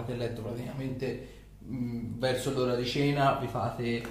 [0.00, 1.28] andati a letto praticamente
[1.58, 4.02] mh, verso l'ora di cena, vi fate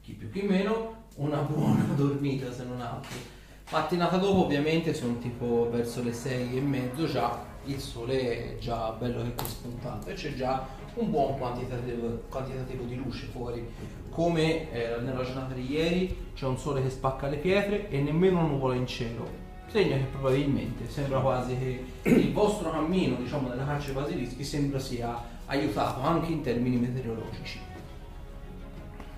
[0.00, 3.34] chi più chi meno una buona dormita se non altro.
[3.70, 8.90] Mattinata dopo ovviamente sono tipo verso le sei e mezzo già, il sole è già
[8.90, 10.64] bello che è spuntato e c'è già
[10.94, 13.68] un buon quantitativo, quantitativo di luce fuori.
[14.10, 18.38] Come eh, nella giornata di ieri c'è un sole che spacca le pietre e nemmeno
[18.38, 19.44] una nuvola in cielo.
[19.66, 24.78] Segna che probabilmente sembra quasi che il vostro cammino, diciamo, nella caccia ai basilischi sembra
[24.78, 27.60] sia aiutato anche in termini meteorologici.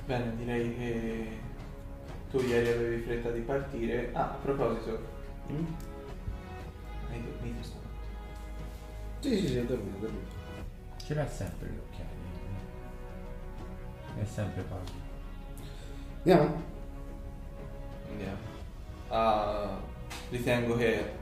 [0.06, 1.38] Bene, direi che
[2.30, 4.10] tu ieri avevi fretta di partire.
[4.12, 5.16] Ah, a proposito,
[5.50, 5.64] Mm?
[7.10, 7.86] hai dormito stanotte?
[9.20, 10.36] Sì, sì, sì, ho dormito, ho dormito.
[11.02, 12.16] Ce l'ha sempre gli occhiali.
[14.20, 15.06] È sempre pallido.
[16.19, 16.62] Andiamo?
[18.10, 18.36] Andiamo.
[19.08, 19.78] Ah,
[20.28, 21.12] ritengo che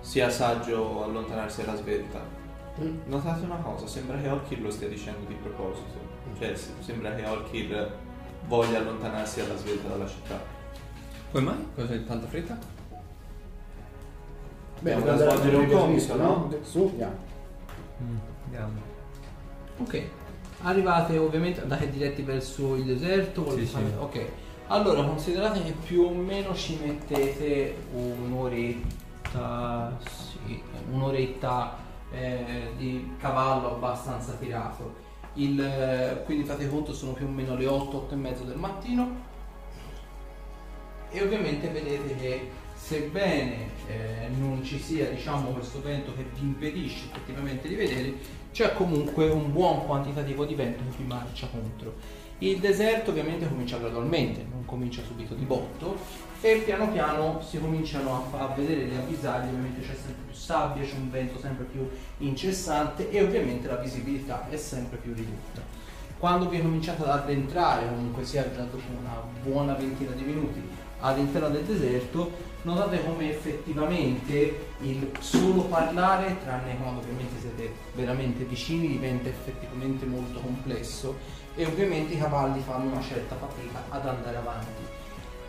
[0.00, 2.35] sia saggio allontanarsi alla svelta.
[2.80, 2.98] Mm.
[3.06, 6.14] Notate una cosa, sembra che Orkir lo stia dicendo di proposito.
[6.38, 7.94] Cioè, s- sembra che Orkir
[8.46, 10.38] voglia allontanarsi alla svelta dalla città.
[11.32, 11.66] Come mai?
[11.74, 12.58] Cosa hai tanta fretta?
[14.80, 16.52] Da andare a svolgere un compito, no?
[16.62, 17.14] Su, andiamo.
[18.44, 18.72] Andiamo.
[19.78, 20.02] Ok,
[20.62, 23.50] arrivate ovviamente, andate diretti verso il deserto?
[23.56, 23.76] Sì, sì.
[23.98, 24.26] Ok,
[24.68, 34.32] allora considerate che più o meno ci mettete un'oretta, sì, un'oretta eh, di cavallo abbastanza
[34.32, 35.04] tirato.
[35.34, 38.56] Il, eh, quindi fate conto sono più o meno le 8, 8 e mezzo del
[38.56, 39.34] mattino
[41.10, 47.06] e ovviamente vedete che sebbene eh, non ci sia diciamo questo vento che vi impedisce
[47.06, 48.14] effettivamente di vedere
[48.52, 51.94] c'è comunque un buon quantitativo di vento che vi marcia contro
[52.38, 55.96] il deserto ovviamente comincia gradualmente non comincia subito di botto
[56.40, 60.84] e piano piano si cominciano a, a vedere le avvisaglie ovviamente c'è sempre più sabbia
[60.84, 61.88] c'è un vento sempre più
[62.18, 65.84] incessante e ovviamente la visibilità è sempre più ridotta.
[66.18, 70.62] Quando vi cominciate ad addentrare, comunque sia già dopo una buona ventina di minuti,
[71.00, 72.32] all'interno del deserto,
[72.62, 80.40] notate come effettivamente il solo parlare, tranne quando ovviamente siete veramente vicini, diventa effettivamente molto
[80.40, 84.82] complesso e ovviamente i cavalli fanno una certa fatica ad andare avanti.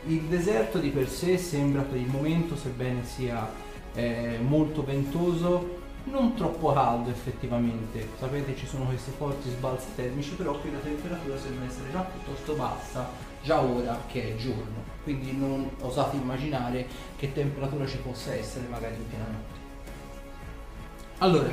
[0.05, 3.47] Il deserto di per sé sembra per il momento, sebbene sia
[3.93, 5.75] eh, molto ventoso,
[6.05, 8.07] non troppo caldo effettivamente.
[8.17, 12.53] Sapete ci sono questi forti sbalzi termici, però qui la temperatura sembra essere già piuttosto
[12.53, 13.09] bassa,
[13.43, 14.95] già ora che è giorno.
[15.03, 16.87] Quindi non osate immaginare
[17.17, 19.65] che temperatura ci possa essere magari in piena notte.
[21.19, 21.49] Allora,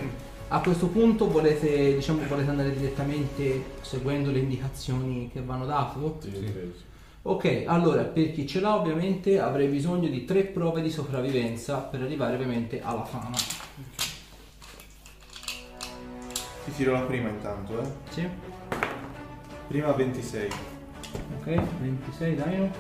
[0.49, 5.99] a questo punto volete, diciamo, volete andare direttamente seguendo le indicazioni che vanno date?
[6.21, 6.73] Sì, sì.
[7.23, 12.03] Ok, allora per chi ce l'ha ovviamente avrei bisogno di tre prove di sopravvivenza per
[12.03, 13.37] arrivare ovviamente alla fama.
[16.65, 17.87] Ti tiro la prima intanto, eh.
[18.11, 18.29] Sì?
[19.69, 20.49] Prima 26.
[21.39, 22.71] Ok, 26 dai.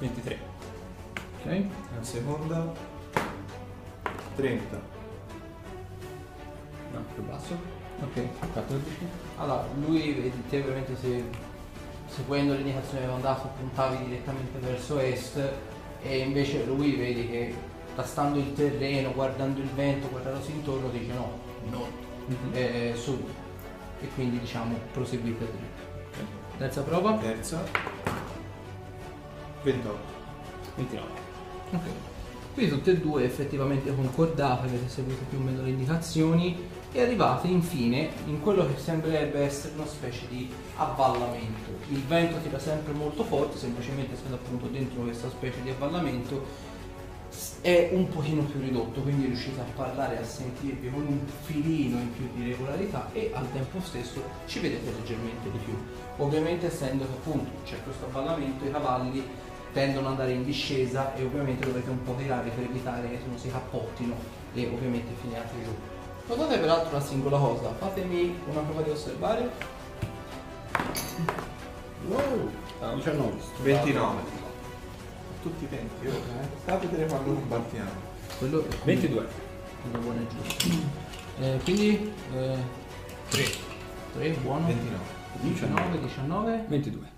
[0.00, 0.38] 23.
[1.38, 1.64] Ok.
[1.96, 2.72] La seconda
[4.36, 4.80] 30.
[6.92, 7.56] No, più basso.
[8.02, 8.38] Ok.
[8.38, 8.86] 14.
[9.36, 11.48] Allora, lui vedi te ovviamente se
[12.08, 15.40] seguendo le indicazioni che avevano dato puntavi direttamente verso est
[16.02, 17.54] e invece lui vedi che
[17.94, 21.38] tastando il terreno, guardando il vento, guardandosi intorno dice no,
[21.70, 21.86] no,
[22.52, 23.24] eh, sud.
[24.00, 25.88] E quindi diciamo proseguite dritto.
[26.56, 27.16] Terza prova?
[27.16, 27.62] Terza
[29.62, 29.98] 28.
[30.76, 31.08] 29.
[31.72, 31.80] Ok.
[32.54, 37.46] Quindi tutte e due effettivamente concordate, avete seguito più o meno le indicazioni e arrivate
[37.46, 41.70] infine in quello che sembrerebbe essere una specie di avvallamento.
[41.90, 46.78] Il vento tira sempre molto forte, semplicemente essendo appunto dentro questa specie di avvallamento
[47.60, 51.98] è un pochino più ridotto, quindi riuscite a parlare e a sentirvi con un filino
[51.98, 55.74] in più di regolarità e al tempo stesso ci vedete leggermente di più.
[56.16, 59.24] Ovviamente essendo che appunto c'è questo avvallamento, i cavalli
[59.72, 63.38] tendono ad andare in discesa e ovviamente dovete un po' tirare per evitare che non
[63.38, 64.14] si cappottino
[64.54, 65.74] e ovviamente finiate giù.
[66.26, 69.50] Notate peraltro una singola cosa, fatemi una prova di osservare.
[72.08, 72.50] Wow,
[72.80, 73.32] Ah, 19.
[73.62, 74.22] 29.
[75.42, 76.06] Tutti 20.
[76.06, 76.12] Oh.
[76.62, 77.90] Sta a vedere quando combattiamo.
[78.38, 79.28] Quello è 22.
[79.82, 80.66] quello buono e giusto.
[81.40, 82.12] Eh, quindi
[83.28, 83.44] 3.
[84.14, 84.66] 3, buono.
[84.66, 85.04] 29.
[85.42, 87.10] 19, 19, 22.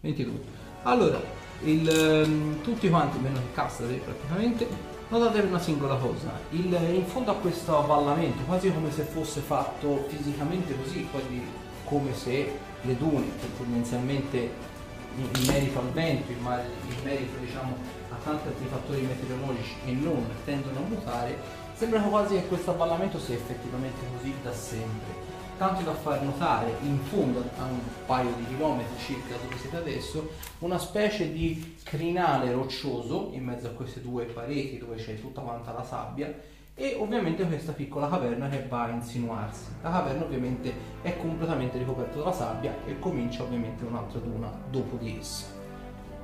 [0.00, 0.40] 22.
[0.84, 1.20] Allora,
[1.64, 4.66] il, ehm, tutti quanti, meno che Castle praticamente,
[5.08, 6.32] notate una singola cosa.
[6.50, 11.42] Il- in fondo a questo avvallamento, quasi come se fosse fatto fisicamente così, quasi
[11.84, 14.70] come se le dune, che tendenzialmente
[15.16, 17.76] in, in merito al vento, il mare- i merito diciamo,
[18.10, 21.38] a tanti altri fattori meteorologici e non tendono a mutare,
[21.74, 25.31] sembra quasi che questo avvallamento sia effettivamente così da sempre.
[25.58, 30.30] Tanto da far notare in fondo a un paio di chilometri circa dove siete adesso
[30.58, 35.72] una specie di crinale roccioso in mezzo a queste due pareti dove c'è tutta quanta
[35.72, 36.34] la sabbia
[36.74, 39.66] e ovviamente questa piccola caverna che va a insinuarsi.
[39.82, 40.72] La caverna ovviamente
[41.02, 45.46] è completamente ricoperta dalla sabbia e comincia ovviamente un'altra duna dopo di essa.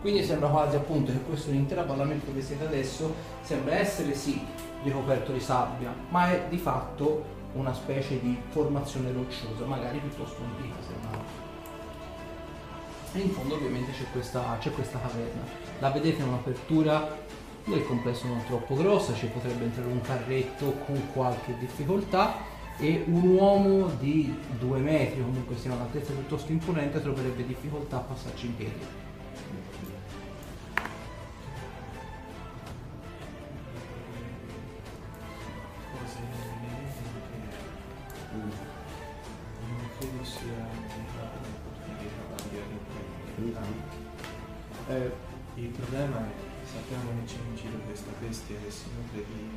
[0.00, 4.40] Quindi sembra quasi appunto che questo intero avvallamento dove siete adesso sembra essere sì
[4.82, 10.74] ricoperto di sabbia, ma è di fatto una specie di formazione rocciosa, magari piuttosto antica
[10.80, 11.46] se non altro.
[13.12, 15.42] E in fondo ovviamente c'è questa, c'è questa caverna.
[15.78, 17.16] La vedete è un'apertura
[17.64, 22.34] del complesso non troppo grossa, ci potrebbe entrare un carretto con qualche difficoltà
[22.78, 28.46] e un uomo di due metri, comunque sia un'altezza piuttosto imponente, troverebbe difficoltà a passarci
[28.46, 29.07] in piedi.
[48.48, 49.50] Bestia che si nutre di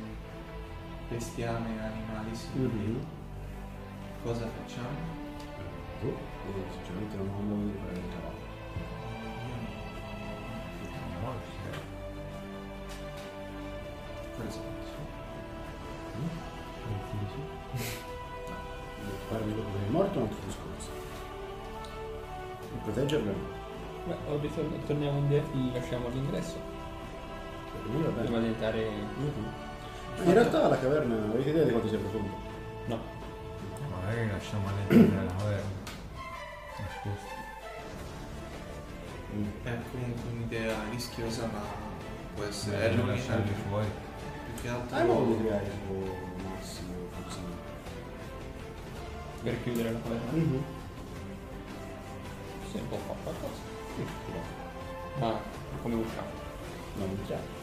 [1.08, 2.84] bestiame e animali simili.
[2.92, 3.06] mhm.
[4.22, 5.20] Cosa facciamo?
[6.02, 8.50] Oh, io sinceramente non ho modo di fare il cavallo.
[11.22, 11.60] No, sì.
[14.36, 14.98] Cosa pensi?
[19.28, 20.90] Parli dopo che è morto è un altro discorso.
[22.72, 23.60] Il proteggerlo no.
[24.04, 26.71] Beh, torniamo indietro, lasciamo l'ingresso.
[27.72, 28.22] Per me va bene.
[28.24, 28.90] Prima di entrare.
[29.16, 29.46] Mhm.
[30.24, 32.30] In realtà la caverna, avete idea di quanto sia profonda?
[32.86, 32.98] No.
[33.90, 35.80] Magari lasciamo all'interno della caverna.
[39.34, 39.46] Mm.
[39.64, 41.60] È comunque un'idea rischiosa ma
[42.34, 43.86] può essere è Meglio l'unica lasciarli fuori.
[44.44, 46.16] più che altro Hai modo di creare tipo
[46.48, 47.54] massimo funzione.
[49.42, 50.30] Per chiudere la caverna.
[50.32, 50.62] Mhm.
[52.70, 53.60] Si può fare qualcosa.
[55.18, 55.40] Ma
[55.82, 56.40] come usciamo?
[56.96, 57.60] non mi chiaro.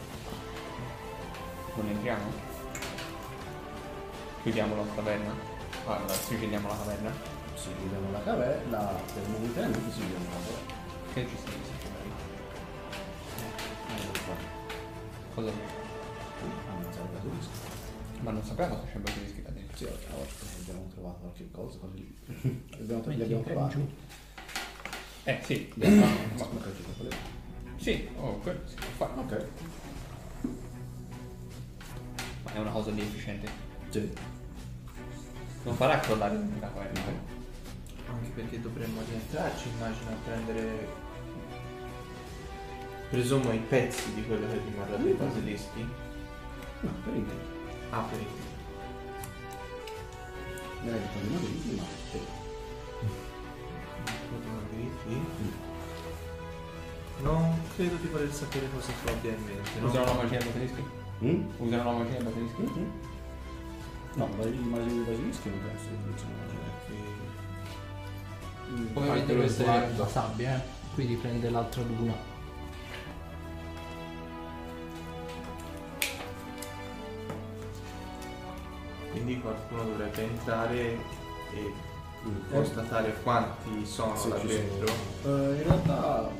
[1.76, 2.32] Non entriamo?
[4.42, 5.34] Chiudiamo la caverna?
[5.86, 7.12] Allora, chiudiamo la caverna?
[7.54, 8.78] Sì, chiudiamo la caverna,
[9.12, 10.78] per momentaneamente si chiudiamo la caverna.
[11.12, 11.98] Che ci stai dicendo?
[13.88, 14.34] Eh, qua.
[15.34, 15.52] Cosa?
[18.22, 19.76] Ma non sappiamo se c'è un basilisco là dentro.
[19.76, 22.18] Sì, a volte abbiamo trovato qualche cosa così.
[22.72, 23.94] abbiamo, li abbiamo trovati.
[25.24, 25.70] Eh sì.
[25.74, 26.06] Abbiamo
[26.36, 27.16] di
[27.76, 29.20] Sì, oh, quello si può fare.
[29.20, 29.48] Ok.
[32.52, 33.48] Ma è una cosa di efficiente.
[33.90, 34.12] Sì.
[35.62, 37.00] Non farà crollare la caverna.
[37.00, 37.38] eh?
[38.10, 40.88] anche perché dovremmo rientrarci immagino a prendere
[43.08, 45.86] presumo i pezzi di quello che rimarrà dei basilischi
[46.80, 47.38] No, per intero.
[47.90, 48.26] ah per il
[50.82, 52.18] Direi che togliamo lì, ma sì.
[57.22, 59.86] non credo di voler sapere cosa tu abbia in mente no?
[59.88, 60.84] Usano la magia basilischi?
[61.22, 61.42] Mm?
[61.58, 62.62] Usano la magia ai basilischi?
[62.62, 62.90] Mhm.
[64.14, 66.48] No, ma i immagini di basilischi non penso che funzionano.
[68.94, 70.60] Perché- vedete questa è la sabbia, eh?
[70.94, 72.14] qui riprende l'altra duna.
[79.10, 80.78] quindi qualcuno dovrebbe entrare
[81.52, 81.72] e
[82.22, 82.50] Mm.
[82.52, 84.86] constatare quanti sono Sì, là dentro
[85.22, 85.48] sono.
[85.52, 86.30] Eh, in realtà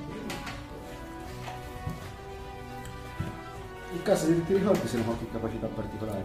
[3.93, 6.25] in caso di ti ricordi se ne qualche capacità particolare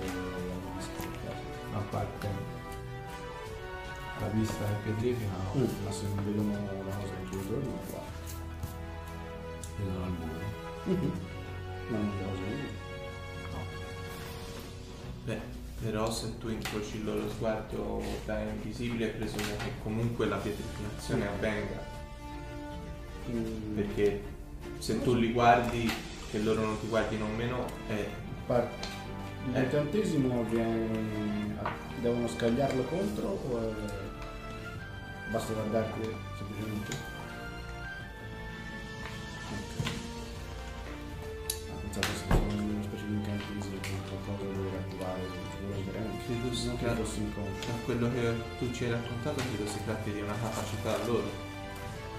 [1.73, 2.27] A parte
[4.19, 5.59] la vista che pietrifica, no.
[5.59, 7.99] Mm, ma se non vediamo una cosa che ci ritorna qua
[9.77, 10.43] Vedono al muro.
[10.85, 11.11] Mhm.
[11.89, 12.83] ma non vedo cosa di
[15.25, 15.39] Beh,
[15.81, 21.83] però se tu incroci il loro sguardo da invisibile presumo che comunque la pietrificazione avvenga.
[23.31, 24.23] Mm, perché
[24.77, 25.91] se tu li guardi
[26.35, 28.05] che loro non ti guardino meno è
[28.45, 28.69] par-
[29.53, 31.55] L'incantesimo viene.
[32.01, 36.01] devono scagliarlo contro o è- basta guardarti
[36.37, 36.91] semplicemente?
[39.51, 39.93] Ok.
[41.69, 43.77] Ah, pensavo fosse solo una specie di incantesimo,
[44.09, 45.21] qualcosa da dover attivare,
[45.87, 47.67] credo non sia che fosse inconscio.
[47.67, 51.29] da quello che tu ci hai raccontato credo si tratti di una capacità loro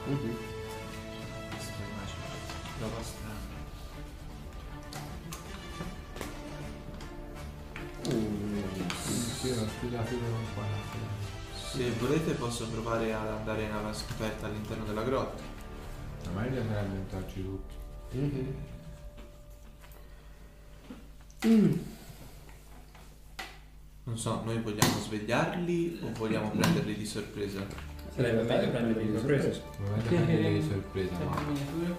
[0.06, 0.36] Mhm.
[1.50, 2.24] questa immagine
[2.80, 3.25] roba strana
[9.78, 10.64] Sì, ho spiegato con qua.
[11.54, 15.42] se volete posso provare ad andare alla scoperta all'interno della grotta
[16.32, 17.74] Ma meglio per addentrarci tutti.
[21.42, 21.84] Mhm.
[24.04, 27.66] Non so, noi vogliamo svegliarli o vogliamo prenderli di sorpresa?
[28.14, 29.60] Sarebbe meglio prenderli di sorpresa.
[29.78, 31.96] Dovete Che- prendere di sorpresa, miniature.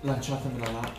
[0.00, 0.92] Lanciatemela là.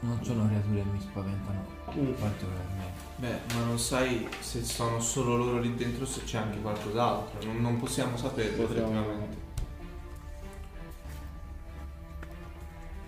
[0.00, 2.12] Non sono creature che mi spaventano Mm.
[2.12, 2.98] particolarmente.
[3.16, 7.42] Beh, ma non sai se sono solo loro lì dentro o se c'è anche qualcos'altro.
[7.44, 9.36] Non, non possiamo saperlo Potremmo- effettivamente.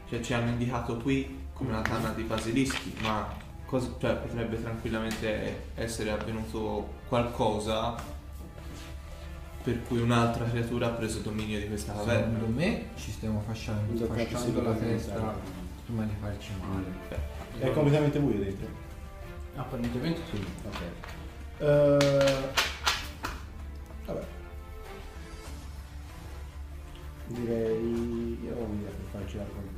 [0.08, 3.26] Cioè ci hanno indicato qui come una tanna di basilischi, ma
[3.64, 7.94] cos- cioè, potrebbe tranquillamente essere avvenuto qualcosa
[9.62, 12.34] per cui un'altra creatura ha preso dominio di questa caverna.
[12.38, 15.61] Secondo me ci stiamo fasciando, fasciando la testa.
[15.84, 16.92] Prima di farci male.
[17.08, 18.68] Beh, È completamente buio dentro.
[19.56, 20.44] Apparentemente sì.
[20.66, 20.80] Ok.
[21.58, 22.50] Eh,
[24.06, 24.24] vabbè.
[27.26, 28.38] Direi.
[28.42, 29.70] Io ho un'idea per farci la con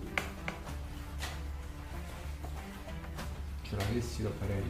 [3.62, 4.62] Ce l'avessi lo farei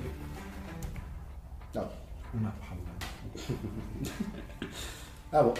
[1.72, 1.90] No.
[2.32, 2.92] una palla.
[5.30, 5.52] Ah, boh.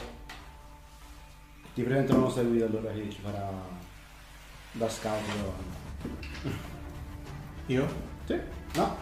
[1.75, 3.51] Ti presento la nostra guida allora che ci farà
[4.75, 6.59] da scout davanti.
[7.67, 7.87] io?
[8.27, 8.39] Sì?
[8.75, 8.97] No.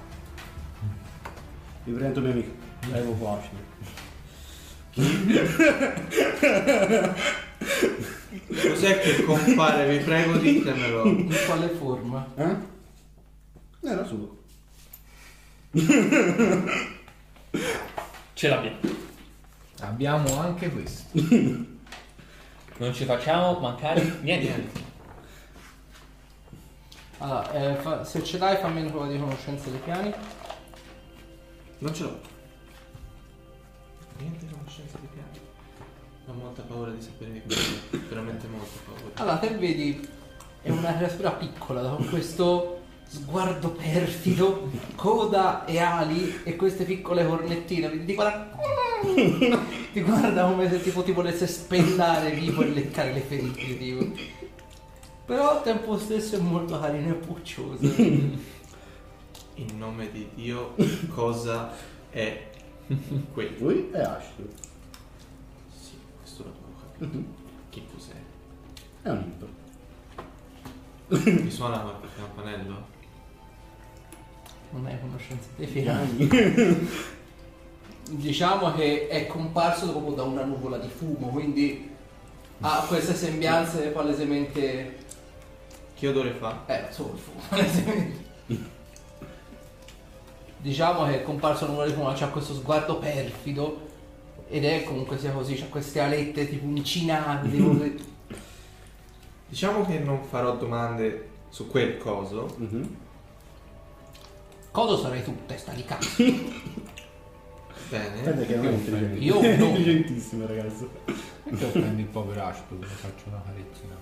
[1.85, 2.51] Vi presento il mio amico.
[2.93, 3.71] Evo Placido.
[8.69, 9.97] Cos'è che compare?
[9.97, 11.07] Vi prego ditemelo.
[11.07, 12.27] In quale forma?
[12.37, 12.57] Eh?
[13.83, 14.41] Era suo.
[18.35, 18.77] Ce l'abbiamo.
[19.81, 21.11] Abbiamo anche questo.
[22.79, 24.91] Non ci facciamo mancare niente.
[27.23, 30.13] Allora, eh, fa- se ce l'hai fammi una prova di conoscenza dei piani.
[31.79, 32.21] Non ce l'ho.
[34.19, 35.39] Niente conoscenza di piani.
[36.27, 37.99] Ho molta paura di sapere che cos'è.
[38.09, 39.15] Veramente molta paura.
[39.15, 40.09] Allora, te vedi,
[40.63, 48.05] è una creatura piccola, con questo sguardo perfido, coda e ali e queste piccole cornettine.
[48.05, 48.51] Ti guarda,
[49.93, 53.79] ti guarda come se tipo ti volesse spellare vivo e leccare le ferite.
[53.79, 54.41] Tipo.
[55.33, 57.87] Però al tempo stesso è molto carino e puccioso.
[57.97, 60.75] In nome di Dio,
[61.09, 61.73] cosa
[62.11, 62.51] è
[63.33, 63.57] quello?
[63.61, 64.51] Lui è Ashton.
[65.75, 67.25] Sì, questo l'avevo capito.
[67.71, 68.13] Che cos'è?
[69.01, 69.49] È un impro.
[71.31, 72.87] Mi suona qualche campanello?
[74.73, 76.29] Non hai conoscenza dei piani.
[78.11, 81.89] Diciamo che è comparso proprio da una nuvola di fumo, quindi
[82.61, 85.01] ha queste sembianze palesemente
[86.03, 86.65] Che odore fa?
[86.67, 87.15] Eh, fumo,
[87.49, 88.25] palesemente.
[90.57, 93.89] Diciamo che è comparso una nuvola di fumo, c'ha questo sguardo perfido
[94.49, 97.57] ed è comunque sia così, c'ha queste alette tipo uncinanti.
[97.63, 98.05] così.
[99.49, 102.53] Diciamo che non farò domande su quel coso.
[102.57, 102.97] Mhm.
[104.73, 106.17] Cosa sarai tu, testa di cazzo?
[107.91, 108.45] Bene.
[108.45, 109.19] Che non è intelligente.
[109.19, 109.47] Io no.
[109.47, 110.91] Intelligentissimo ragazzo.
[111.45, 113.95] Perché prendi il povero Ashton e faccio una carezzina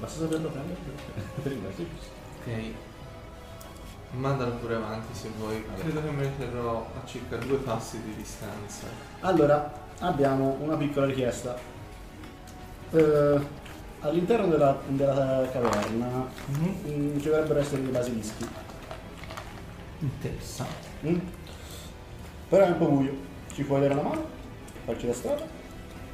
[0.00, 0.78] Basta saperlo prendere.
[1.42, 1.86] Prima, sì.
[2.40, 2.72] Ok.
[4.12, 5.62] Mandalo pure avanti se vuoi.
[5.78, 8.86] Credo che me ne terrò a circa due passi di distanza.
[9.20, 11.56] Allora, abbiamo una piccola richiesta.
[12.92, 13.40] Eh,
[14.00, 18.48] all'interno della, della caverna mm, ci dovrebbero essere dei basilischi.
[20.00, 20.88] Interessante.
[21.06, 21.18] Mm?
[22.48, 23.14] Però è un po' buio.
[23.52, 24.24] Ci puoi dare una mano?
[24.86, 25.46] Farci la strada?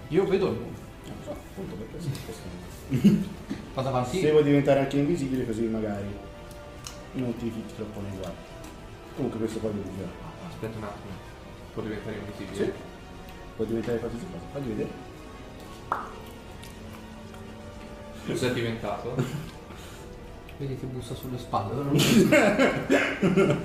[0.09, 0.71] Io vedo il fumo.
[1.07, 2.11] Non so, appunto per questo.
[2.25, 3.65] questo.
[3.77, 4.21] Vado avanti.
[4.21, 6.07] Se vuoi diventare anche invisibile così magari
[7.13, 8.37] non ti fitti troppo nei guardi.
[9.17, 10.09] Comunque questo poi lo userò.
[10.49, 11.13] Aspetta un attimo.
[11.75, 12.65] Può diventare invisibile?
[12.65, 12.73] Sì.
[13.55, 14.45] Puoi diventare qualsiasi cosa.
[14.53, 14.89] Fagli vedere.
[18.27, 19.15] Cos'è diventato?
[20.57, 21.75] Vedi che bussa sulle spalle.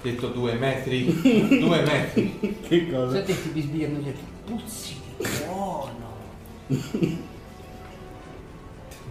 [0.00, 1.58] Detto due metri.
[1.60, 2.58] due metri.
[2.66, 3.16] Che cosa?
[3.16, 4.24] Senti che ti bisbigliano gli occhi.
[4.46, 6.08] Puzzi di buono.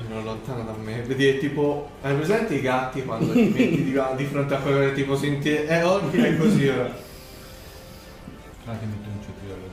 [0.09, 1.03] Meno lontano da me.
[1.03, 1.87] Vedi, è tipo.
[2.01, 5.53] Hai presente i gatti quando ti metti di, di fronte a quello che tipo senti.
[5.53, 6.91] Eh, oggi è così ora.
[8.65, 9.67] Fate metto un cetriolo.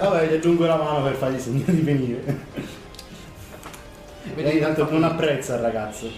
[0.00, 2.38] Vabbè, gli aggiungo la mano per fargli segno di venire.
[4.36, 6.08] Vedi che tanto non apprezza il ragazzo.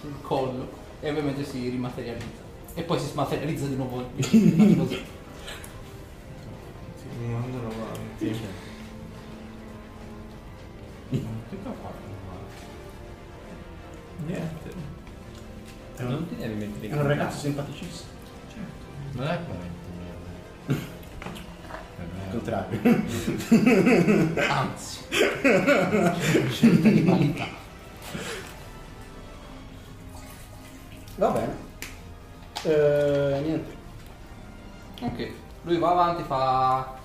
[0.00, 0.66] sul collo
[1.00, 2.46] e ovviamente si rimaterializza.
[2.74, 4.08] E poi si smaterializza di nuovo.
[4.16, 5.04] Così.
[7.20, 8.66] Mi mandano avanti.
[15.98, 16.08] Fatto?
[16.08, 16.08] Niente.
[16.08, 18.16] Non ti devi mettere È un simpaticissimo.
[19.12, 19.86] Non è parente
[21.98, 22.30] Al mio.
[22.30, 22.80] contrario.
[24.52, 24.98] Anzi,
[26.50, 27.46] scelta di qualità.
[31.16, 31.56] Va bene.
[32.62, 33.76] Eh, niente.
[35.00, 35.30] Ok,
[35.62, 36.96] lui va avanti, fa...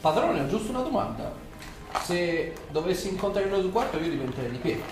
[0.00, 1.32] Padrone, ho giusto una domanda.
[2.02, 4.82] Se dovessi incontrare il quarto io diventerei di piede.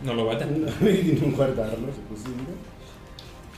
[0.00, 0.44] Non lo guarda?
[0.78, 2.78] Vedi di non guardarlo, se possibile.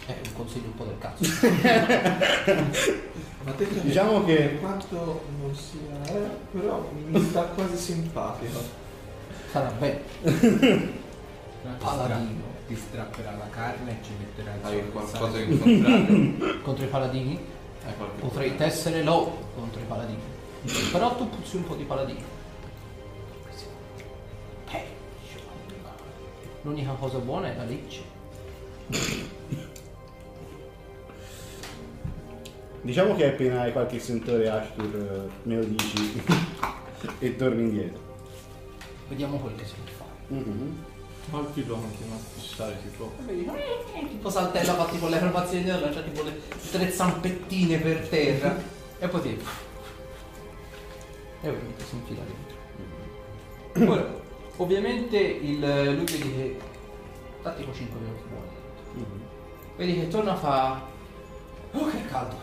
[0.07, 1.23] È un consiglio un po' del cazzo.
[3.45, 8.61] Ma te Diciamo che quanto non sia, eh, però mi sta quasi simpatico.
[9.51, 10.01] Sarà bene.
[10.23, 12.51] Ti Paladino.
[12.67, 16.61] Ti strapperà la carne e ci metterà il Hai qualcosa in contrario?
[16.63, 17.39] Contro i paladini?
[17.85, 18.71] Hai qualche Potrei problema?
[18.71, 20.21] tessere lo contro i paladini.
[20.91, 22.23] Però tu puzzi un po' di paladini.
[26.63, 28.03] L'unica cosa buona è la legge.
[32.83, 36.23] Diciamo che appena hai qualche sentore Ashtur eh, me lo dici
[37.19, 38.01] e torni indietro.
[39.09, 40.41] Vediamo quel che si può fare.
[40.41, 40.85] Mhm.
[41.31, 43.11] Qualche lo continua a fissare si può.
[43.19, 46.41] E vedi, eh, tipo saltella fatti con le acrobazie di c'ha tipo le
[46.71, 48.57] tre zampettine per terra.
[48.99, 49.39] e poi ti...
[51.41, 52.23] E ovviamente si infila
[53.73, 53.93] dentro.
[53.93, 54.22] Ora,
[54.63, 56.57] ovviamente il, lui vedi che...
[57.43, 58.47] Tattico 5 minuti buoni.
[58.95, 59.21] Mhm.
[59.77, 60.81] Vedi che torna fa...
[61.73, 62.37] Oh che caldo!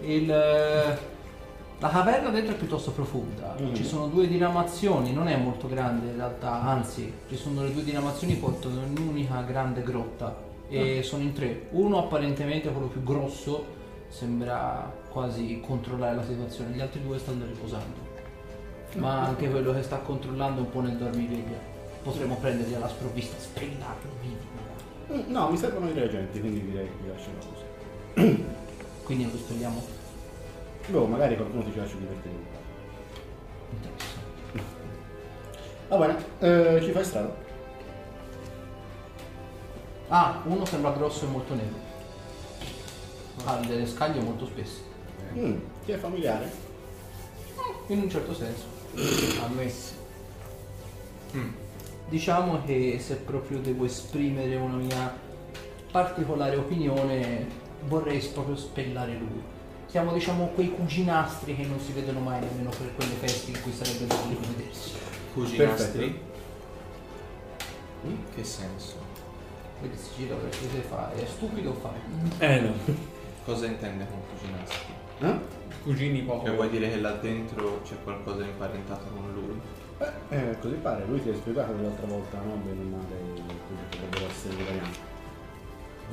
[0.00, 3.74] Il, la caverna dentro è piuttosto profonda, Mhm.
[3.74, 7.84] ci sono due diramazioni, non è molto grande in realtà, anzi ci sono le due
[7.84, 10.34] diramazioni portano in un'unica grande grotta
[10.68, 11.66] e sono in tre.
[11.70, 13.64] Uno apparentemente quello più grosso
[14.08, 18.01] sembra quasi controllare la situazione, gli altri due stanno riposando.
[18.94, 21.56] Ma anche quello che sta controllando un po' nel dormiveglia.
[22.02, 24.36] Potremmo prenderli alla sprovvista, spellarli vivi.
[25.12, 28.44] Mm, No, mi servono i reagenti, quindi direi che vi lascerò così.
[29.04, 29.82] Quindi lo spelliamo
[30.88, 32.34] Boh, magari qualcuno ti lascia divertire.
[33.70, 34.20] interessante.
[35.88, 37.34] Va bene, eh, ci fai strada.
[40.08, 41.90] Ah, uno sembra grosso e molto nero.
[43.44, 44.80] Ha delle scaglie molto spesse.
[45.34, 46.50] Mm, ti è familiare?
[47.88, 48.71] In un certo senso.
[49.42, 50.00] Ammesso.
[52.08, 55.16] Diciamo che se proprio devo esprimere una mia
[55.90, 57.46] particolare opinione,
[57.86, 59.42] vorrei proprio spellare lui.
[59.86, 63.72] Siamo diciamo quei cuginastri che non si vedono mai nemmeno per quelle feste in cui
[63.72, 64.92] sarebbe bello vedersi.
[65.34, 66.20] Cuginastri?
[68.04, 68.96] In che senso?
[69.80, 71.92] Vedi si gira per che fa, è stupido o fa?
[72.38, 72.72] Eh no.
[73.44, 74.92] Cosa intende con cuginastri?
[75.20, 75.38] Eh?
[75.82, 76.46] Cugini poco.
[76.46, 79.60] Cioè vuoi dire che là dentro c'è qualcosa di imparentato con lui?
[79.98, 82.54] Beh, eh, così pare, lui ti ha spiegato l'altra volta, no?
[82.56, 84.98] Bene o male, quello che potrebbero essere le varianti.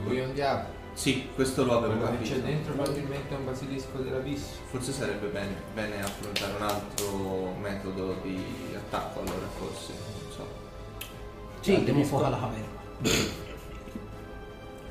[0.03, 0.77] Lui è un diavolo.
[0.93, 2.33] Sì, questo lo avevo Quello che capito.
[2.33, 4.55] c'è dentro probabilmente è un basilisco dell'abisso.
[4.65, 8.43] Forse sarebbe bene, bene affrontare un altro metodo di
[8.75, 10.45] attacco allora forse, non so.
[11.61, 12.77] Sì, devo fuoco alla caverna.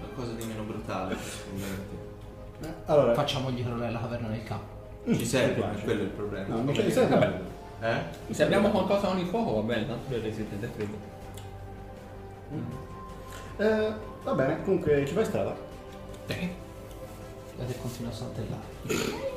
[0.00, 2.07] Qualcosa di meno brutale possibilmente.
[2.60, 4.76] Eh, allora, Facciamogli crollare la caverna nel capo.
[5.04, 5.84] Ci serve, piace.
[5.84, 6.46] quello è il problema.
[6.48, 7.18] No, non ci serve.
[7.18, 7.40] Vabbè.
[7.80, 8.34] Eh?
[8.34, 10.96] Se abbiamo qualcosa con il fuoco va bene, tanto è resistente al freddo.
[13.58, 13.92] Eh,
[14.24, 15.54] va bene, comunque ci fai strada.
[16.26, 19.36] Vedete continua a saltellare.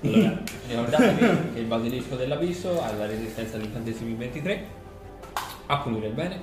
[0.00, 4.66] Allora, ricordatevi che il basilisco dell'abisso ha la resistenza agli incantesimi 23,
[5.66, 6.40] a punire il bene,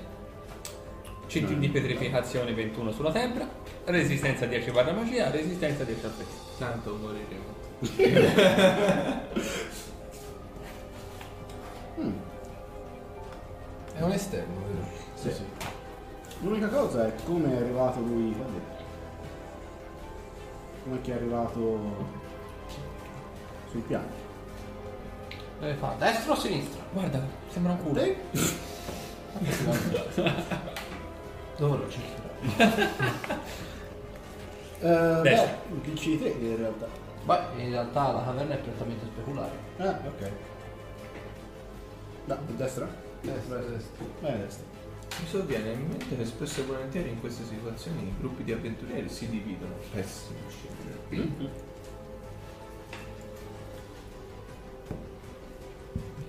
[1.27, 3.47] CT di petrificazione 21 sulla tempra,
[3.85, 6.31] resistenza 10 barra magia, resistenza 10 al freddo.
[6.57, 7.53] Tanto moriremo.
[13.95, 14.85] È un esterno, vero?
[15.13, 15.45] Sì, sì.
[16.41, 18.83] L'unica cosa è come è arrivato lui qua dentro.
[20.83, 21.79] Come che è arrivato
[23.71, 24.23] sul piano.
[25.59, 25.95] Dove fa?
[25.97, 26.81] Destra o sinistra?
[26.91, 28.01] Guarda, sembra un culo.
[28.01, 28.17] Eh?
[31.57, 33.63] Dove lo cerchi?
[34.79, 35.57] Eh, Destra.
[35.69, 36.87] beh, il C3 in realtà.
[37.23, 39.51] Beh, in realtà la caverna è prettamente speculare.
[39.77, 40.31] Ah, ok.
[42.25, 42.87] No, destra?
[43.21, 44.05] Destra, destra.
[44.21, 44.65] Vai a destra.
[45.19, 49.07] Mi sovviene in mente che spesso e volentieri in queste situazioni i gruppi di avventurieri
[49.07, 49.75] si dividono.
[49.91, 51.63] Pessimo scegliere.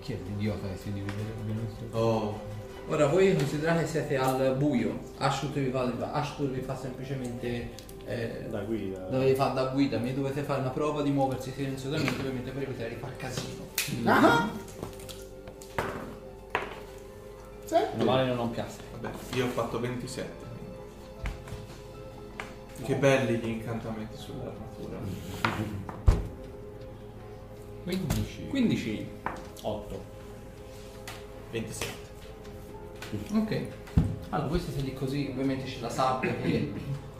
[0.00, 1.52] Chi è l'idiota che si dividerebbe?
[1.52, 1.98] Non so.
[1.98, 2.40] Oh,
[2.88, 5.00] Ora voi considerate che siete al buio.
[5.18, 7.70] Ashtur vi fa, Ashtur vi fa semplicemente.
[8.06, 8.98] Eh, Da guida.
[9.10, 12.62] dove vi fa da guida, mi dovete fare una prova di muoversi silenziosamente ovviamente per
[12.62, 13.64] evitare di far casino.
[14.04, 14.48] Ah!
[17.64, 17.74] Sì.
[17.96, 20.44] Meno male non ho un vabbè, io ho fatto 27.
[22.84, 24.98] Che belli gli incantamenti sull'armatura.
[27.82, 28.46] 15.
[28.48, 29.08] 15.
[29.62, 30.04] 8.
[31.50, 31.92] 27.
[33.34, 33.66] Ok.
[34.30, 36.72] Allora, voi siete lì così, ovviamente c'è la sabbia che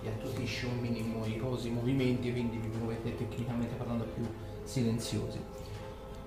[0.08, 4.24] attutisce un minimo i cosi movimenti, quindi vi muovete tecnicamente parlando più
[4.64, 5.38] silenziosi.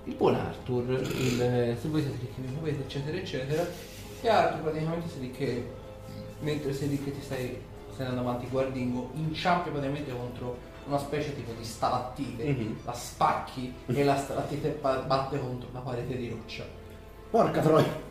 [0.04, 3.66] Il buon Arthur, il- se voi siete lì che vi muovete, eccetera, eccetera,
[4.22, 5.66] e Arthur praticamente sei lì che,
[6.40, 7.60] mentre sei lì che ti stai,
[7.92, 12.76] stai andando avanti guardingo, inciampi praticamente contro una specie tipo di stalattite, Mhm.
[12.84, 16.64] la spacchi e la stalattite ba- batte contro la parete di roccia.
[17.30, 18.08] Porca troia!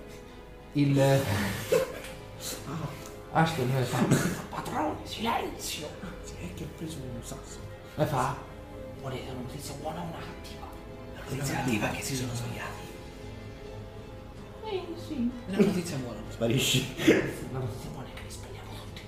[0.73, 0.95] Il
[3.31, 4.03] Ashton come fa?
[4.49, 5.87] Padrone, silenzio!
[6.39, 7.59] È che ho preso un sasso.
[7.95, 8.35] E fa?
[9.01, 10.67] Volete una notizia buona o una cattiva?
[11.15, 12.87] La notizia cattiva che si sono svegliati.
[14.65, 15.31] Eh sì.
[15.47, 16.19] La notizia buona.
[16.29, 16.95] Sparisci.
[17.51, 19.01] La notizia buona è che li svegliamo tutti.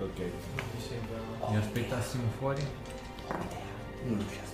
[0.00, 0.18] Ok.
[0.18, 1.18] Mi sembra.
[1.50, 2.62] Mi aspettassimo fuori?
[4.06, 4.53] Non ci aspetta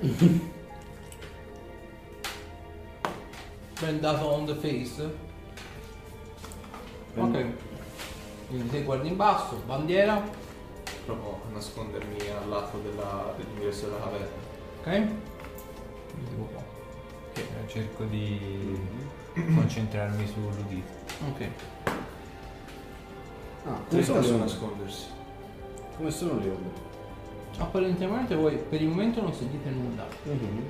[0.00, 0.40] Jolly Roger.
[3.80, 5.00] Bend up on the face.
[7.16, 7.44] Ok.
[8.48, 10.22] Quindi te guardi in basso, bandiera,
[11.06, 14.26] Provo a nascondermi al lato della- dell'ingresso della caverna.
[14.80, 15.06] ok?
[16.28, 16.62] Tipo qua.
[17.34, 18.78] Eh, Cerco di
[19.34, 20.92] concentrarmi sull'udito.
[21.28, 21.48] Ok.
[23.66, 24.50] Ah, come Come sono le posso ombre?
[24.50, 25.04] nascondersi?
[25.96, 26.92] Come sono le ombre?
[27.58, 30.62] Apparentemente voi per il momento non sentite nulla, Mhm.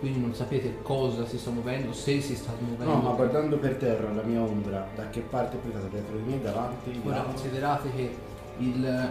[0.00, 2.92] quindi non sapete cosa si sta muovendo, se si sta muovendo.
[2.92, 5.86] No, ma guardando per terra la mia ombra, da che parte è puntata?
[5.86, 7.28] Dietro di me, davanti, Ora lato?
[7.28, 8.16] considerate che
[8.58, 9.10] il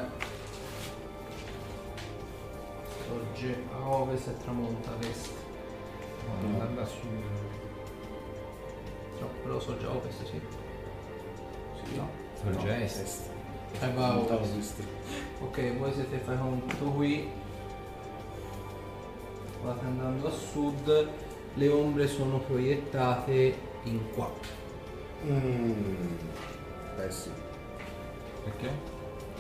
[3.07, 5.29] sorge a ovest e tramonta a est.
[6.27, 6.97] Oh, andando su.
[9.19, 10.39] No, però sorge a ovest, sì.
[11.85, 11.95] Sì.
[11.95, 12.09] No.
[12.41, 13.21] Sorge No, a est.
[13.79, 14.53] Eh, va a Puntata ovest.
[14.53, 14.83] ovest.
[15.41, 17.27] Ok, voi siete fai conto qui.
[19.61, 21.07] State andando a sud,
[21.53, 24.29] le ombre sono proiettate in qua.
[25.25, 26.15] Mm.
[26.97, 27.29] Beh sì,
[28.43, 28.69] Perché?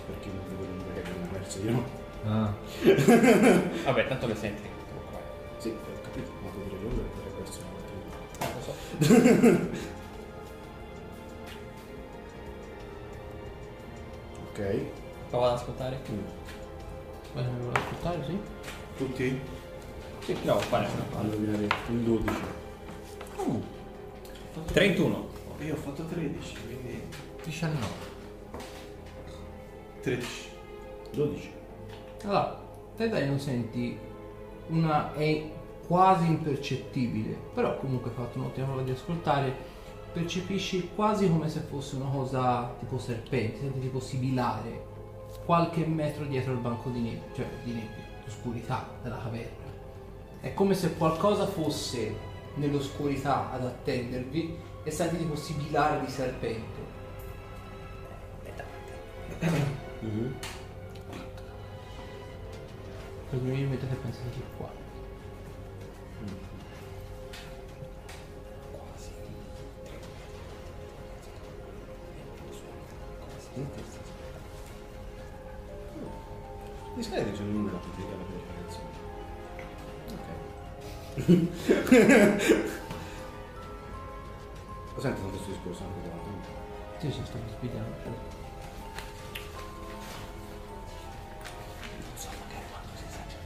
[0.05, 1.83] perché non devo dire che abbiamo perso io.
[2.23, 2.53] Ah,
[3.85, 4.61] Vabbè, tanto le senti.
[5.57, 9.89] Sì, ho capito, ma può dire che ombre per perso una Eh, lo so.
[14.51, 14.79] Ok.
[15.29, 15.99] Prova ad ascoltare.
[16.11, 16.19] Mm.
[17.33, 18.37] Beh, me lo ascoltare, sì?
[18.97, 19.39] Tutti?
[20.19, 20.87] Sì, provo a fare.
[21.17, 21.35] Allora
[21.87, 22.39] un 12.
[24.73, 25.29] 31.
[25.61, 27.01] Io ho fatto 13, quindi
[27.43, 27.85] 19.
[30.01, 30.49] 13.
[31.11, 31.51] 12.
[32.23, 32.61] Allora,
[32.97, 33.97] te dai non senti
[34.67, 35.49] una è
[35.87, 39.55] quasi impercettibile, però comunque hai fatto un'ottima prova di ascoltare,
[40.11, 44.89] percepisci quasi come se fosse una cosa tipo serpente, senti tipo sibilare
[45.45, 49.69] qualche metro dietro il banco di nebbia, cioè di nebbia, oscurità della caverna.
[50.39, 56.79] È come se qualcosa fosse nell'oscurità ad attendervi e senti tipo sibilare di serpente.
[60.01, 60.35] Mhm.
[63.29, 64.70] Probabilmente che pensate che qua.
[77.01, 78.89] Di scalette c'è un numero applicare la purificazione.
[80.13, 80.27] Ok.
[84.95, 86.49] Ho sentito questo discorso anche davanti.
[86.99, 87.95] Sì, sì, stavo spiegando.
[88.03, 88.11] cioè.
[91.97, 93.41] Non so magari quando si esagera.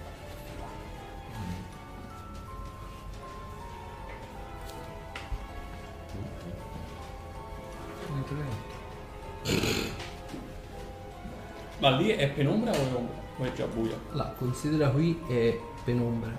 [11.77, 13.24] Ma lì è penombra o è ombra?
[13.37, 13.99] O è già buio?
[14.13, 16.31] La considera qui è penombra.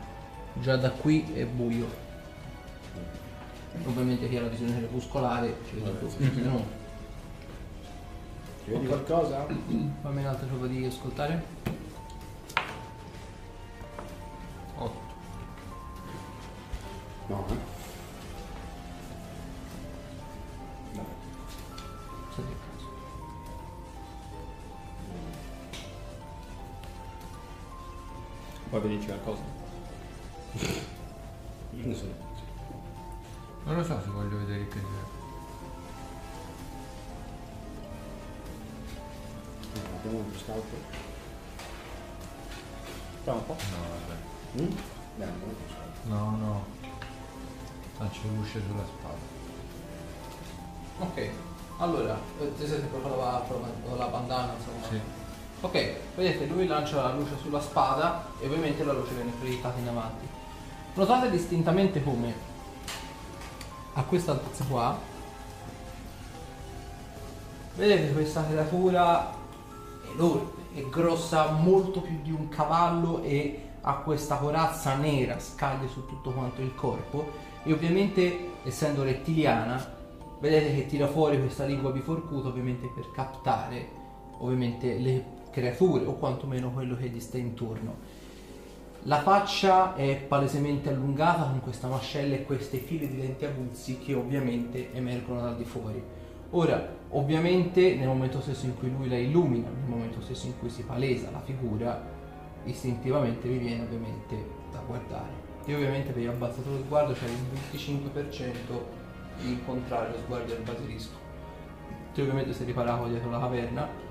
[0.54, 1.86] Già da qui è buio.
[3.84, 6.08] Ovviamente chi ha la visione crepuscolare ci vede.
[6.08, 6.64] Se no,
[8.64, 9.44] Ti vedi qualcosa?
[10.00, 11.44] fammi un'altra prova di ascoltare.
[14.78, 15.00] 8.
[17.28, 17.75] No, eh?
[28.86, 29.42] Poi vederci qualcosa.
[31.70, 32.04] Non so.
[33.64, 34.78] Non lo so se voglio vedere che
[39.96, 40.64] Abbiamo un scout.
[43.24, 43.56] Proviamo un po'.
[43.70, 44.62] No, vabbè.
[44.62, 44.76] Mm?
[45.16, 45.32] Beh.
[46.04, 46.64] No, no.
[47.98, 49.34] Lancio luce sulla spada.
[50.98, 51.30] Ok,
[51.78, 54.86] allora, eh, ti siete proprio con la, con la bandana, insomma.
[54.88, 55.00] Sì.
[55.62, 59.88] Ok, vedete, lui lancia la luce sulla spada e ovviamente la luce viene proiettata in
[59.88, 60.26] avanti.
[60.94, 62.34] Notate distintamente come
[63.92, 64.98] a questa altezza qua
[67.74, 69.30] vedete questa creatura
[70.12, 76.06] enorme, è grossa molto più di un cavallo e ha questa corazza nera, scaglie su
[76.06, 77.30] tutto quanto il corpo
[77.62, 79.94] e ovviamente essendo rettiliana
[80.40, 83.88] vedete che tira fuori questa lingua biforcuta ovviamente per captare
[84.38, 88.24] ovviamente le creature o quantomeno quello che gli sta intorno.
[89.04, 94.12] La faccia è palesemente allungata con questa mascella e queste file di denti aguzzi che
[94.12, 96.02] ovviamente emergono dal di fuori.
[96.50, 100.68] Ora, ovviamente nel momento stesso in cui lui la illumina, nel momento stesso in cui
[100.68, 102.04] si palesa la figura,
[102.64, 104.36] istintivamente vi viene ovviamente
[104.70, 105.44] da guardare.
[105.66, 107.32] Io ovviamente vi ho abbassato lo sguardo, c'è il
[107.74, 108.44] 25%
[109.40, 111.24] di incontrare lo sguardo del basilisco.
[112.12, 114.05] Te ovviamente sei riparato dietro la caverna,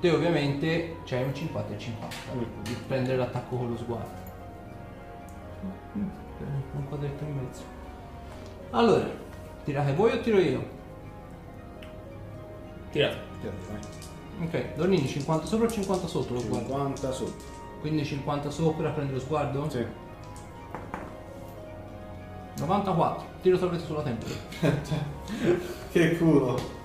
[0.00, 2.16] te ovviamente c'è un 50 e 50
[2.62, 4.28] di prendere l'attacco con lo sguardo.
[5.96, 6.08] Mm,
[6.76, 7.62] Un quadretto e mezzo.
[8.70, 9.08] Allora,
[9.64, 10.64] tirate voi o tiro io?
[12.90, 13.28] Tirato.
[14.42, 16.68] Ok, Dornini 50 sopra o 50 sotto lo sguardo?
[16.68, 17.44] 50 sotto.
[17.80, 19.68] Quindi 50 sopra, prendi lo sguardo?
[19.68, 19.84] Sì.
[22.58, 24.28] 94, tiro salvezza sulla tempia.
[25.92, 26.78] Che culo.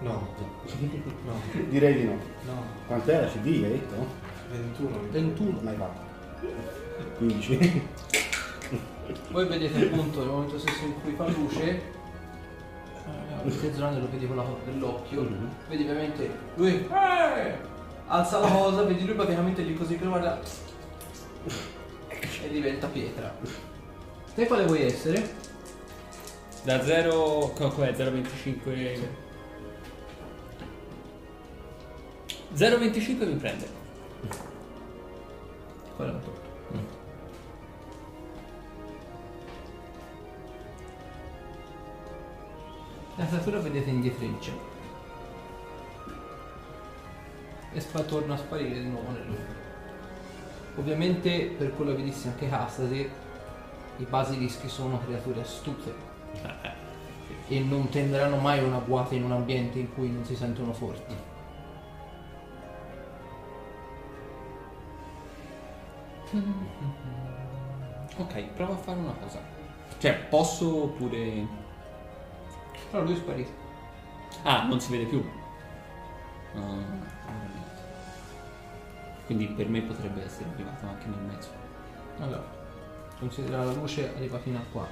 [0.00, 2.14] No, no, Direi di no.
[2.46, 2.62] No.
[2.86, 4.06] Quant'era CD, hai detto?
[4.50, 4.98] 21.
[5.10, 5.60] 21.
[5.62, 6.00] Mai fatto.
[7.18, 7.88] 15.
[9.30, 14.26] Voi vedete appunto nel momento stesso in cui fa luce, eh, il Zonano lo vedi
[14.26, 15.48] con la foto dell'occhio, Mhm.
[15.68, 17.58] vedi ovviamente lui eh,
[18.06, 20.40] alza la cosa, vedi lui praticamente lì così che lo guarda
[22.42, 23.34] e diventa pietra.
[24.34, 25.34] Te quale vuoi essere?
[26.62, 27.52] Da 0.
[27.56, 27.92] Com'è?
[27.92, 29.28] 0,25.
[32.54, 33.68] 0,25 mi prende.
[35.96, 36.40] Quello è un tocco.
[43.16, 44.52] La statura vedete indietreggia.
[47.72, 49.58] E spa- torna a sparire di nuovo nell'ombra.
[50.76, 53.10] Ovviamente per quello che disse anche Castasi,
[53.98, 55.94] i basilischi sono creature astute
[57.48, 61.29] e non tenderanno mai una guata in un ambiente in cui non si sentono forti.
[68.16, 69.40] Ok, prova a fare una cosa.
[69.98, 71.46] Cioè, posso pure.
[72.90, 73.52] Però lui sparisce.
[74.42, 75.24] Ah, non si vede più.
[76.54, 77.82] No, allora niente.
[79.26, 81.50] Quindi per me potrebbe essere arrivato anche nel mezzo.
[82.20, 82.44] Allora,
[83.18, 84.86] considera la luce arriva fino a qua.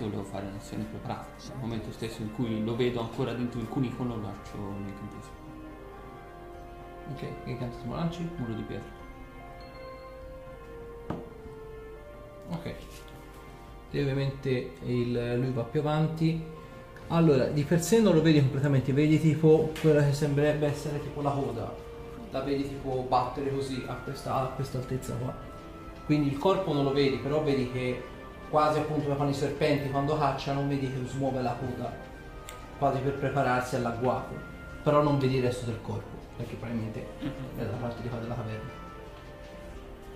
[0.00, 1.26] Praticamente volevo fare un'azione preparata.
[1.48, 5.38] Nel momento stesso in cui lo vedo ancora dentro il cunico, lo lancio nel incantesimo.
[7.12, 8.28] Ok, che incantesimo lanci?
[8.36, 8.88] Muro di pietra.
[12.50, 12.74] Ok.
[13.90, 16.42] E ovviamente il- lui va più avanti.
[17.08, 21.20] Allora, di per sé non lo vedi completamente, vedi tipo quella che sembrerebbe essere tipo
[21.20, 21.74] la coda.
[22.30, 25.34] La vedi tipo battere così a questa, a questa altezza qua.
[26.06, 28.02] Quindi il corpo non lo vedi, però vedi che
[28.50, 31.92] quasi appunto come fanno i serpenti quando cacciano, vedi che smuove la coda
[32.78, 34.34] quasi per prepararsi all'agguato.
[34.82, 37.06] Però non vedi il resto del corpo, perché probabilmente
[37.56, 38.78] è dalla parte di qua della caverna.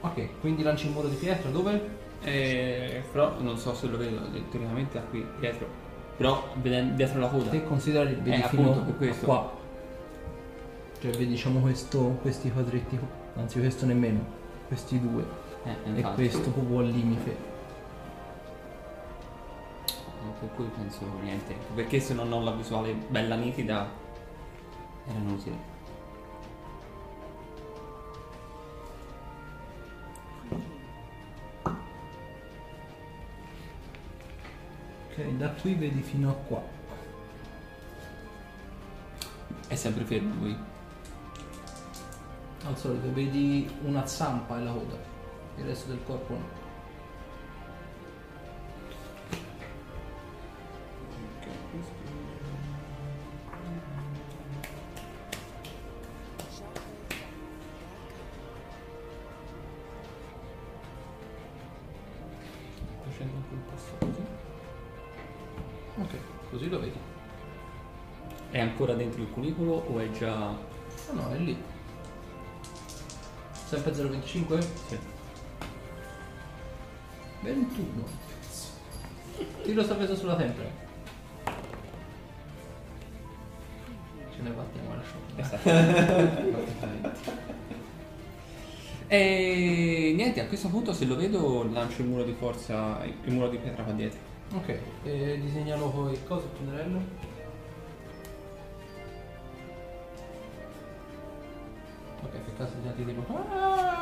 [0.01, 2.03] Ok, quindi lanci il muro di pietra dove?
[2.23, 4.18] Eh, però non so se lo vedo,
[4.51, 5.66] teoricamente è qui dietro.
[6.16, 7.51] Però vedendo dietro la coda.
[7.51, 9.27] Te considera vedi Eh, appunto, per questo.
[9.27, 9.53] qua.
[11.01, 13.09] Cioè vedi diciamo questo, questi quadretti qua.
[13.42, 14.25] Anzi questo nemmeno.
[14.68, 15.25] Questi due.
[15.64, 16.14] Eh, E infatti.
[16.14, 17.53] questo proprio al limite.
[20.41, 21.55] Per cui penso niente.
[21.75, 23.89] Perché se non ho la visuale bella nitida
[25.07, 25.73] era inutile.
[35.11, 36.63] Ok, da qui vedi fino a qua.
[39.69, 40.57] È sempre fermo lui.
[42.67, 44.97] Al solito vedi una zampa e la coda,
[45.57, 46.63] il resto del corpo no.
[74.25, 74.61] 5?
[74.89, 74.99] Sì.
[77.43, 78.05] 21.
[79.63, 80.65] Tiro sta peso sulla tempra.
[84.31, 85.43] Ce ne battiamo alla sciopera.
[85.43, 85.71] Esatto.
[89.09, 93.49] e niente, a questo punto se lo vedo lancio il muro di forza, il muro
[93.49, 94.33] di pietra qua dietro.
[94.55, 95.51] Ok, e gli
[95.91, 96.99] poi cosa, coso, il pennarello.
[102.23, 103.25] Ok, che caso già ti devo...
[103.53, 103.93] Ah!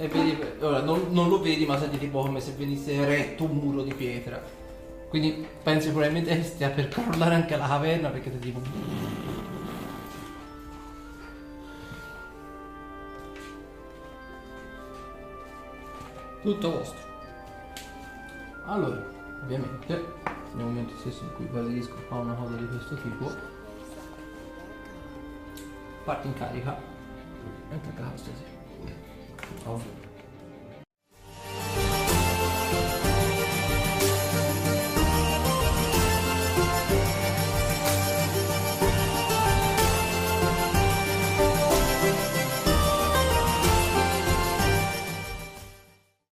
[0.00, 3.56] E vedi, ora non, non lo vedi, ma senti tipo come se venisse eretto un
[3.56, 4.40] muro di pietra.
[5.08, 8.60] Quindi pensi probabilmente stia per crollare anche la caverna perché ti tipo.
[16.42, 17.06] Tutto vostro.
[18.66, 19.04] Allora,
[19.42, 20.04] ovviamente,
[20.54, 23.30] nel momento stesso in cui il basilisco fa una cosa di questo tipo,
[26.04, 26.78] parte in carica
[27.70, 28.57] e attacca la stasera.
[29.66, 30.07] Oh.